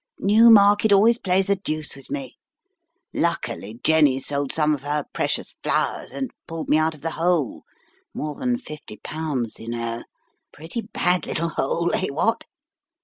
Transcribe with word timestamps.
Newmarket 0.17 0.91
always 0.91 1.19
plays 1.19 1.45
the 1.45 1.55
deuce 1.55 1.95
with 1.95 2.09
me. 2.09 2.39
Luckily 3.13 3.79
Jenny 3.83 4.19
sold 4.19 4.51
some 4.51 4.73
of 4.73 4.81
her 4.81 5.05
precious 5.13 5.55
flowers 5.61 6.11
and 6.11 6.31
pulled 6.47 6.69
me 6.69 6.79
out 6.79 6.95
of 6.95 7.01
the 7.03 7.11
hole, 7.11 7.61
more 8.11 8.33
than 8.33 8.57
£50, 8.57 9.59
you 9.59 9.69
know. 9.69 10.03
Pretty 10.51 10.81
bad 10.81 11.27
little 11.27 11.49
hole, 11.49 11.93
eh, 11.93 12.07
what?" 12.09 12.45